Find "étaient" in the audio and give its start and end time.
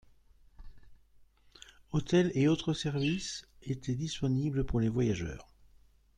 3.61-3.93